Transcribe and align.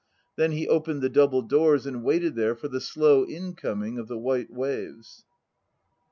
Then 0.35 0.53
he 0.53 0.67
opened 0.67 1.03
the 1.03 1.09
double 1.09 1.43
doors 1.43 1.85
and 1.85 2.03
waited 2.03 2.33
there 2.33 2.55
for 2.55 2.67
the 2.67 2.81
slow 2.81 3.23
in 3.23 3.53
coming 3.53 3.99
of 3.99 4.07
the 4.07 4.17
white 4.17 4.51
waves. 4.51 5.25